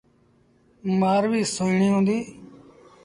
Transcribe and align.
مآرويٚ 0.99 1.49
ستيٚ 1.55 1.89
هُݩديٚ۔ 1.93 2.25